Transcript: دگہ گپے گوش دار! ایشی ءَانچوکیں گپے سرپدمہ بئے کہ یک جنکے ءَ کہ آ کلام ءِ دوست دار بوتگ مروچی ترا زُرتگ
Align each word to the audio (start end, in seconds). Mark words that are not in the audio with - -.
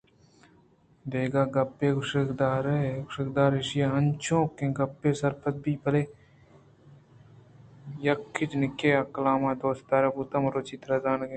دگہ 1.11 1.43
گپے 1.55 1.89
گوش 1.95 2.11
دار! 2.41 2.65
ایشی 3.57 3.79
ءَانچوکیں 3.87 4.71
گپے 4.77 5.09
سرپدمہ 5.19 5.61
بئے 5.83 6.01
کہ 6.09 6.13
یک 8.07 8.23
جنکے 8.49 8.89
ءَ 8.91 8.97
کہ 8.99 8.99
آ 9.09 9.11
کلام 9.15 9.41
ءِ 9.49 9.59
دوست 9.61 9.83
دار 9.89 10.03
بوتگ 10.13 10.41
مروچی 10.43 10.75
ترا 10.81 10.97
زُرتگ 11.03 11.29